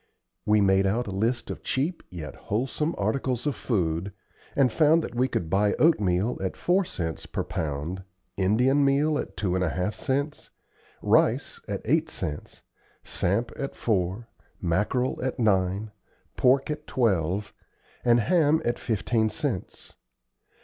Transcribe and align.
We 0.47 0.61
made 0.61 0.87
out 0.87 1.05
a 1.05 1.11
list 1.11 1.51
of 1.51 1.61
cheap, 1.61 2.01
yet 2.09 2.33
wholesome, 2.33 2.95
articles 2.97 3.45
of 3.45 3.55
food, 3.55 4.11
and 4.55 4.71
found 4.71 5.03
that 5.03 5.13
we 5.13 5.27
could 5.27 5.47
buy 5.47 5.73
oatmeal 5.75 6.39
at 6.41 6.57
four 6.57 6.83
cents 6.85 7.27
per 7.27 7.43
pound, 7.43 8.01
Indian 8.35 8.83
meal 8.83 9.19
at 9.19 9.37
two 9.37 9.53
and 9.53 9.63
a 9.63 9.69
half 9.69 9.93
cents, 9.93 10.49
rice 11.03 11.61
at 11.67 11.81
eight 11.85 12.09
cents, 12.09 12.63
samp 13.03 13.51
at 13.55 13.75
four, 13.75 14.27
mackerel 14.59 15.19
at 15.21 15.37
nine, 15.37 15.91
pork 16.35 16.71
at 16.71 16.87
twelve, 16.87 17.53
and 18.03 18.21
ham 18.21 18.59
at 18.65 18.79
fifteen 18.79 19.29
cents. 19.29 19.93